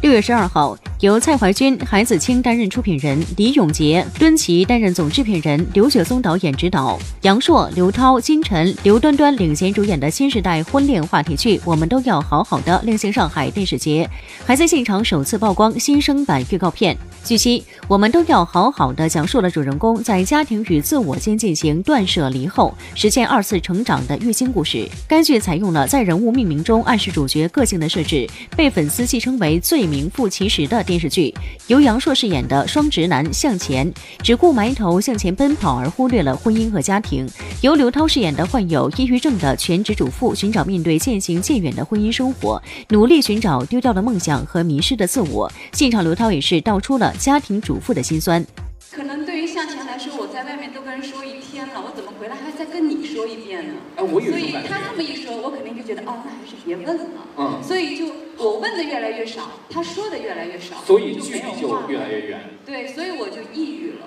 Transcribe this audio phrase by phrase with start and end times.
[0.00, 14.08] 六月十二号，由蔡怀军、韩子清担任出品人，李永杰、敦奇担任总制片人，刘雪松导演指导，杨烁、刘涛、金晨、刘端端领衔主演的新时代婚恋话题剧《我们都要好好的》亮相上海电视节，
[14.46, 16.96] 还在现场首次曝光新生版预告片。
[17.24, 24.88] 据悉，《我们都要好好的》讲述了主人公在家庭与自我间进行断舍离后，实现二次成长的育新故事。
[25.08, 28.26] 该剧采用了在人物命名中暗示主角个性的设置，
[28.56, 29.88] 被粉丝戏称为最。
[29.88, 31.34] 名副其实的电视剧，
[31.66, 33.90] 由杨烁饰演的双直男向前，
[34.22, 37.26] 只顾埋头向前奔跑，而忽略了婚姻和家庭；
[37.60, 45.50] 由刘涛饰演的患有抑郁症的全职主妇，寻找面对渐行渐远的婚姻生活，努力寻找丢掉的梦想和迷失的自我。
[45.72, 48.46] 现场刘涛也是道出了家庭主妇的心酸。
[48.92, 53.74] 可能对于向前来说，我在外面都跟人说一天了，我怎么回来还再跟你说一遍呢？
[53.96, 57.10] 哎，我所以他这么一说，我肯定就觉得，哦，那还是别问了。
[57.38, 57.60] 嗯。
[57.60, 58.06] 所以就
[58.36, 62.40] 我问的越来越少，他说的越来越少，所以距离就越来越远。
[62.64, 64.06] 对，所以我就抑郁了。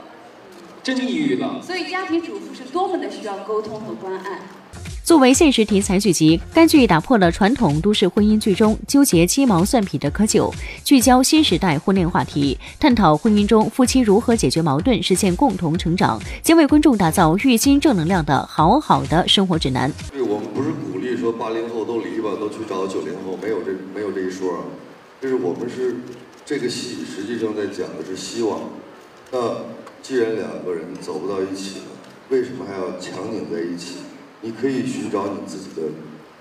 [0.83, 1.61] 真抑郁了。
[1.61, 4.39] 所以家庭主妇是多么的需要沟通和关爱。
[5.03, 10.53] 作为现实题材剧集，该剧打破了传统都市婚姻剧中纠结鸡毛蒜皮的窠臼，
[10.85, 19.91] 聚焦新时代婚恋话题，探讨婚姻中夫妻如何解决矛盾，实现共同成长，将为观众打造育新正能量的好好的生活指南。
[20.11, 24.65] 对我们不是鼓励说八零后都离吧，都去找九零后，没有这没有这一说，
[25.19, 25.97] 就是我们是
[26.45, 28.61] 这个戏实际上在讲的是希望。
[29.31, 29.39] 那
[30.02, 31.85] 既然两个人走不到一起了，
[32.30, 33.97] 为什么还要强拧在一起？
[34.41, 35.83] 你可以寻找你自己的，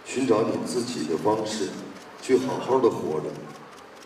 [0.05, 1.69] 寻找你自己的方式，
[2.23, 3.27] 去好好的活着，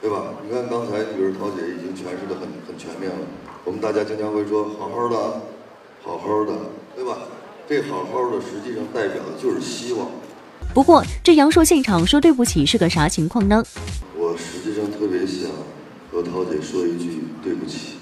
[0.01, 0.35] 对吧？
[0.45, 3.27] 你看刚才，比如涛姐已经诠释的很很全面了。
[3.65, 5.41] 我们大家经常会说好好的，
[6.03, 6.53] 好好的，
[6.97, 7.19] 对吧？
[7.69, 10.09] 这好好的实际上代表的就是希望。
[10.75, 13.65] 不过，这杨烁现场说对不起是个啥情况呢？
[14.17, 15.49] 我实际上特别想
[16.11, 17.97] 和涛姐说一句对不起，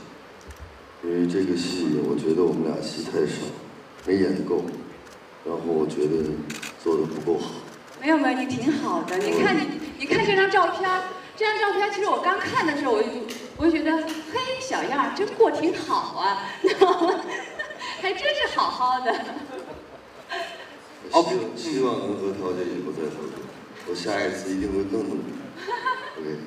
[1.26, 3.42] 这个戏我觉得我们俩戏太少，
[4.06, 4.64] 没演够。
[5.44, 6.22] 然后我觉得
[6.82, 7.50] 做的不够好。
[8.00, 9.18] 没有没有，你挺好的。
[9.18, 10.88] 你看你，你看这张照片，
[11.36, 13.08] 这张照片其实我刚看的时候，我就
[13.56, 16.46] 我就觉得，嘿，小样真过挺好啊，
[18.00, 19.12] 还真是好好的。
[21.12, 23.34] 希希望能和陶姐以后再合作，
[23.88, 25.34] 我下一次一定会更努力。
[26.18, 26.38] OK。